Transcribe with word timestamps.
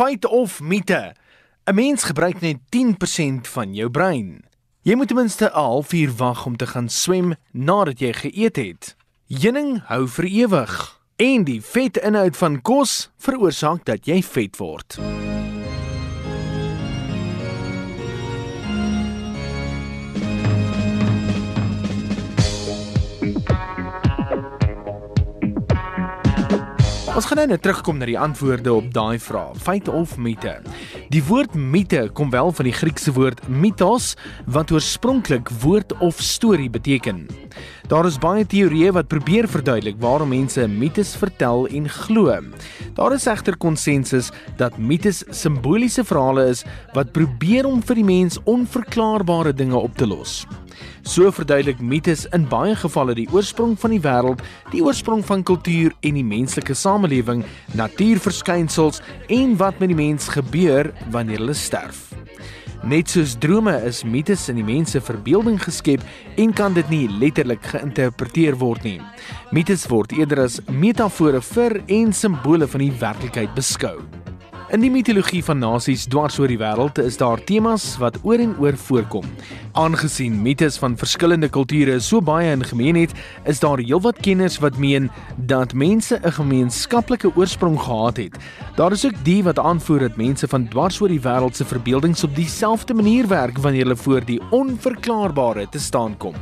Feit 0.00 0.26
of 0.26 0.60
mite? 0.60 1.12
'n 1.64 1.74
Mens 1.74 2.02
gebruik 2.02 2.40
net 2.40 2.56
10% 2.68 3.48
van 3.48 3.74
jou 3.74 3.90
brein. 3.90 4.44
Jy 4.82 4.94
moet 4.94 5.08
ten 5.08 5.16
minste 5.16 5.44
'n 5.44 5.52
halfuur 5.52 6.12
wag 6.16 6.46
om 6.46 6.56
te 6.56 6.66
gaan 6.66 6.88
swem 6.88 7.34
nadat 7.52 7.98
jy 7.98 8.12
geëet 8.12 8.56
het. 8.56 8.96
Heuning 9.28 9.82
hou 9.84 10.08
vir 10.08 10.24
ewig. 10.24 11.00
En 11.16 11.44
die 11.44 11.60
vetinhoud 11.62 12.36
van 12.36 12.62
kos 12.62 13.10
veroorsaak 13.18 13.84
dat 13.84 14.06
jy 14.06 14.22
vet 14.22 14.56
word. 14.56 14.98
Ons 27.20 27.28
gaan 27.28 27.36
nou 27.36 27.50
net 27.50 27.60
terugkom 27.60 27.98
na 28.00 28.06
die 28.08 28.16
antwoorde 28.16 28.72
op 28.72 28.86
daai 28.96 29.18
vraag. 29.20 29.58
Feite 29.60 29.92
of 29.92 30.14
mite? 30.16 30.54
Die 31.10 31.22
woord 31.26 31.56
mite 31.58 32.04
kom 32.14 32.28
wel 32.30 32.52
van 32.54 32.68
die 32.68 32.74
Griekse 32.74 33.10
woord 33.16 33.40
mythos 33.50 34.12
wat 34.46 34.70
oorspronklik 34.70 35.48
woord 35.58 35.90
of 35.98 36.20
storie 36.22 36.68
beteken. 36.70 37.24
Daar 37.90 38.06
is 38.06 38.20
baie 38.22 38.44
teorieë 38.46 38.92
wat 38.94 39.10
probeer 39.10 39.48
verduidelik 39.50 39.98
waarom 39.98 40.30
mense 40.30 40.68
mites 40.70 41.16
vertel 41.18 41.66
en 41.66 41.90
glo. 41.90 42.38
Daar 42.94 43.18
is 43.18 43.26
egter 43.26 43.58
konsensus 43.58 44.30
dat 44.62 44.78
mites 44.78 45.24
simboliese 45.34 46.06
verhale 46.06 46.46
is 46.54 46.62
wat 46.94 47.10
probeer 47.10 47.66
om 47.66 47.82
vir 47.82 47.98
die 47.98 48.06
mens 48.06 48.38
onverklaarbare 48.46 49.50
dinge 49.50 49.82
op 49.82 49.98
te 49.98 50.06
los. 50.06 50.44
So 51.02 51.30
verduidelik 51.32 51.80
mites 51.80 52.26
in 52.36 52.44
baie 52.48 52.74
gevalle 52.76 53.14
die 53.16 53.28
oorsprong 53.32 53.74
van 53.80 53.94
die 53.94 54.02
wêreld, 54.04 54.42
die 54.72 54.82
oorsprong 54.84 55.22
van 55.26 55.42
kultuur 55.46 55.94
en 56.06 56.18
die 56.18 56.24
menslike 56.24 56.76
samelewing, 56.76 57.42
natuurverskynsels 57.78 59.00
en 59.32 59.56
wat 59.60 59.80
met 59.80 59.92
die 59.92 59.98
mens 59.98 60.28
gebeur 60.32 60.92
wanneer 61.10 61.40
hulle 61.42 61.56
sterf. 61.56 62.10
Net 62.80 63.12
soos 63.12 63.34
drome 63.36 63.74
is 63.84 64.00
mites 64.08 64.46
in 64.48 64.56
die 64.56 64.64
mens 64.64 64.94
se 64.94 65.02
verbeelding 65.04 65.58
geskep 65.60 66.00
en 66.40 66.54
kan 66.56 66.72
dit 66.76 66.88
nie 66.88 67.04
letterlik 67.20 67.60
geïnterpreteer 67.74 68.56
word 68.60 68.86
nie. 68.88 68.96
Mites 69.52 69.84
word 69.90 70.14
eerder 70.16 70.46
as 70.46 70.60
metafore 70.72 71.42
vir 71.52 71.82
en 72.00 72.16
simbole 72.16 72.70
van 72.70 72.86
die 72.86 72.94
werklikheid 73.02 73.52
beskou. 73.58 73.98
In 74.70 74.84
die 74.84 74.90
mitologie 74.94 75.40
van 75.42 75.58
nasies 75.58 76.04
dwars 76.06 76.36
oor 76.38 76.46
die 76.46 76.60
wêreld 76.60 77.00
is 77.02 77.16
daar 77.18 77.40
temas 77.42 77.96
wat 77.98 78.20
oor 78.22 78.38
en 78.38 78.52
oor 78.62 78.76
voorkom. 78.78 79.24
Aangesien 79.74 80.36
mites 80.44 80.76
van 80.78 80.94
verskillende 81.00 81.48
kulture 81.50 81.96
so 81.98 82.22
baie 82.22 82.52
in 82.54 82.62
gemeen 82.62 83.00
het, 83.00 83.16
is 83.50 83.58
daar 83.58 83.82
heelwat 83.82 84.20
kenners 84.22 84.60
wat 84.62 84.78
meen 84.78 85.10
dat 85.50 85.74
mense 85.74 86.20
'n 86.22 86.36
gemeenskaplike 86.38 87.34
oorsprong 87.34 87.80
gehad 87.80 88.16
het. 88.16 88.38
Daar 88.76 88.92
is 88.92 89.04
ook 89.04 89.24
die 89.24 89.42
wat 89.42 89.58
aanvoer 89.58 89.98
dat 89.98 90.16
mense 90.16 90.46
van 90.46 90.68
dwars 90.68 91.00
oor 91.00 91.08
die 91.08 91.20
wêreld 91.20 91.56
se 91.56 91.64
verbeeldings 91.64 92.24
op 92.24 92.36
dieselfde 92.36 92.94
manier 92.94 93.26
werk 93.26 93.58
wanneer 93.58 93.82
hulle 93.82 93.96
voor 93.96 94.24
die 94.24 94.40
onverklaarbare 94.50 95.68
te 95.68 95.78
staan 95.78 96.16
kom. 96.16 96.34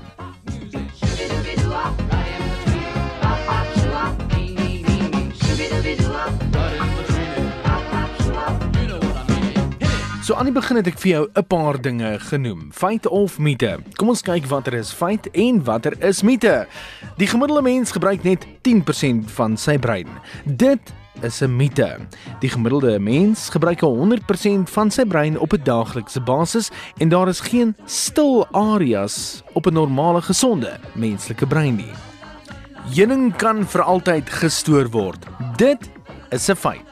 So 10.28 10.36
aan 10.36 10.44
die 10.44 10.52
begin 10.52 10.76
het 10.76 10.88
ek 10.90 10.98
vir 11.00 11.08
jou 11.08 11.22
'n 11.40 11.46
paar 11.48 11.80
dinge 11.80 12.18
genoem. 12.20 12.68
Feit 12.72 13.06
of 13.06 13.38
mite? 13.38 13.78
Kom 13.96 14.08
ons 14.08 14.20
kyk 14.20 14.44
watter 14.44 14.74
is 14.74 14.92
feit 14.92 15.26
en 15.32 15.64
watter 15.64 15.96
is 16.04 16.22
mite. 16.22 16.66
Die 17.16 17.26
gemiddelde 17.26 17.62
mens 17.62 17.90
gebruik 17.90 18.22
net 18.22 18.46
10% 18.62 19.30
van 19.30 19.56
sy 19.56 19.78
brein. 19.78 20.06
Dit 20.44 20.92
is 21.22 21.40
'n 21.40 21.56
mite. 21.56 21.96
Die 22.40 22.50
gemiddelde 22.50 22.98
mens 22.98 23.48
gebruik 23.48 23.80
100% 23.80 24.70
van 24.70 24.90
sy 24.90 25.04
brein 25.04 25.38
op 25.38 25.52
'n 25.52 25.64
daaglikse 25.64 26.20
basis 26.20 26.70
en 26.98 27.08
daar 27.08 27.28
is 27.28 27.40
geen 27.40 27.74
stil 27.86 28.46
areas 28.52 29.42
op 29.54 29.66
'n 29.66 29.72
normale 29.72 30.20
gesonde 30.20 30.78
menslike 30.94 31.46
brein 31.46 31.76
nie. 31.76 31.92
Heuning 32.94 33.36
kan 33.36 33.66
vir 33.66 33.82
altyd 33.82 34.30
gestoor 34.30 34.90
word. 34.90 35.26
Dit 35.56 35.90
is 36.30 36.48
'n 36.48 36.54
feit. 36.54 36.87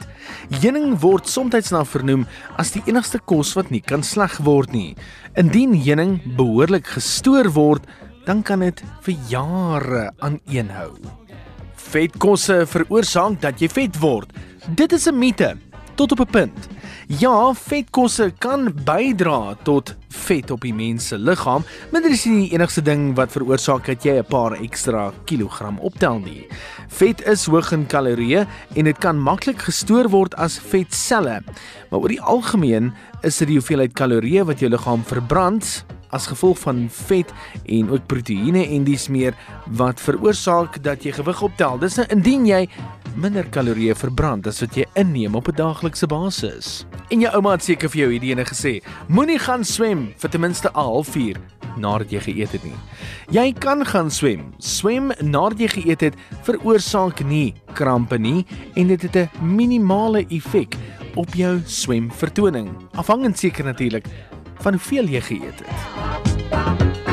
Heuning 0.47 0.93
word 1.03 1.27
soms 1.27 1.73
na 1.75 1.81
vernoem 1.83 2.21
as 2.55 2.71
die 2.71 2.81
enigste 2.87 3.19
kos 3.19 3.51
wat 3.57 3.67
nie 3.67 3.81
kan 3.83 4.03
sleg 4.03 4.37
word 4.45 4.71
nie. 4.71 4.95
Indien 5.35 5.73
heuning 5.75 6.21
behoorlik 6.37 6.87
gestoor 6.95 7.49
word, 7.51 7.83
dan 8.25 8.43
kan 8.47 8.63
dit 8.63 8.79
vir 9.03 9.15
jare 9.27 10.05
aaneenhou. 10.23 10.93
Vetkosse 11.91 12.63
veroorsaak 12.67 13.41
dat 13.43 13.59
jy 13.59 13.67
vet 13.67 13.99
word. 13.99 14.31
Dit 14.75 14.93
is 14.93 15.07
'n 15.07 15.19
mite 15.19 15.57
tot 15.97 16.11
op 16.11 16.19
'n 16.19 16.31
punt. 16.31 16.67
Ja, 17.07 17.53
vetkosse 17.53 18.33
kan 18.37 18.73
bydra 18.83 19.55
tot 19.63 19.95
vet 20.09 20.51
op 20.51 20.61
die 20.61 20.73
mens 20.73 21.07
se 21.07 21.17
liggaam, 21.17 21.63
maar 21.91 22.01
dit 22.01 22.11
is 22.11 22.25
nie 22.25 22.41
die 22.41 22.53
enigste 22.53 22.81
ding 22.81 23.15
wat 23.15 23.31
veroorsaak 23.31 23.85
dat 23.85 24.03
jy 24.03 24.17
'n 24.19 24.25
paar 24.25 24.51
ekstra 24.51 25.11
kilogram 25.25 25.79
optel 25.79 26.19
nie. 26.19 26.47
Vet 26.87 27.25
is 27.27 27.45
hoog 27.45 27.71
in 27.71 27.87
kalorieë 27.87 28.47
en 28.75 28.83
dit 28.83 28.97
kan 28.97 29.19
maklik 29.19 29.61
gestoor 29.61 30.09
word 30.09 30.35
as 30.35 30.59
vetselle. 30.59 31.41
Maar 31.89 31.99
oor 31.99 32.09
die 32.09 32.21
algemeen 32.21 32.93
is 33.21 33.37
dit 33.37 33.47
die 33.47 33.57
hoeveelheid 33.57 33.93
kalorieë 33.93 34.45
wat 34.45 34.59
jou 34.59 34.69
liggaam 34.69 35.03
verbrand 35.03 35.85
as 36.09 36.27
gevolg 36.27 36.59
van 36.59 36.87
vet 36.91 37.33
en 37.65 37.89
ook 37.89 38.05
proteïene 38.05 38.67
en 38.67 38.83
dis 38.83 39.07
meer 39.07 39.35
wat 39.65 39.99
veroorsaak 39.99 40.83
dat 40.83 41.03
jy 41.03 41.11
gewig 41.11 41.41
optel. 41.41 41.79
Dis 41.79 41.95
nou 41.99 42.07
indien 42.13 42.45
jy 42.45 42.67
minder 43.17 43.47
kalorieë 43.49 43.95
verbrand 43.97 44.47
as 44.47 44.61
wat 44.61 44.75
jy 44.77 44.85
inneem 44.99 45.35
op 45.35 45.47
'n 45.49 45.57
daaglikse 45.57 46.07
basis. 46.07 46.85
En 47.09 47.19
jou 47.19 47.31
ouma 47.33 47.51
het 47.51 47.63
seker 47.63 47.89
vir 47.89 48.01
jou 48.01 48.11
hierdie 48.11 48.31
ene 48.31 48.45
gesê: 48.45 48.81
Moenie 49.07 49.39
gaan 49.39 49.63
swem 49.63 50.13
vir 50.17 50.29
ten 50.29 50.41
minste 50.41 50.69
'n 50.69 50.73
halfuur 50.73 51.37
nadat 51.77 52.11
jy 52.11 52.19
geëet 52.19 52.51
het 52.51 52.63
nie. 52.63 52.77
Jy 53.29 53.53
kan 53.53 53.85
gaan 53.85 54.11
swem. 54.11 54.53
Swem 54.57 55.11
nadat 55.21 55.59
jy 55.59 55.67
geëet 55.67 56.01
het 56.01 56.15
veroorsaak 56.43 57.25
nie 57.25 57.53
krampe 57.73 58.17
nie 58.17 58.45
en 58.75 58.87
dit 58.87 59.01
het 59.01 59.15
'n 59.15 59.55
minimale 59.55 60.25
effek 60.29 60.75
op 61.15 61.33
jou 61.33 61.61
swemvertoning. 61.65 62.69
Afhangend 62.95 63.37
seker 63.37 63.65
natuurlik 63.65 64.05
van 64.61 64.73
hoeveel 64.73 65.05
jy 65.05 65.21
geëet 65.21 65.59
het. 65.65 67.06